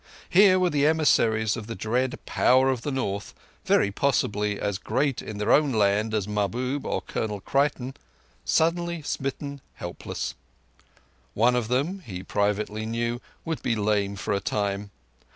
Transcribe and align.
Here 0.31 0.57
were 0.57 0.71
the 0.71 0.87
emissaries 0.87 1.55
of 1.55 1.67
the 1.67 1.75
dread 1.75 2.17
Power 2.25 2.71
of 2.71 2.81
the 2.81 2.89
North, 2.89 3.35
very 3.65 3.91
possibly 3.91 4.59
as 4.59 4.79
great 4.79 5.21
in 5.21 5.37
their 5.37 5.51
own 5.51 5.71
land 5.73 6.15
as 6.15 6.27
Mahbub 6.27 6.87
or 6.87 7.01
Colonel 7.01 7.39
Creighton, 7.39 7.93
suddenly 8.43 9.03
smitten 9.03 9.61
helpless. 9.75 10.33
One 11.35 11.55
of 11.55 11.67
them, 11.67 11.99
he 11.99 12.23
privately 12.23 12.87
knew, 12.87 13.21
would 13.45 13.61
be 13.61 13.75
lame 13.75 14.15
for 14.15 14.33
a 14.33 14.39
time. 14.39 14.89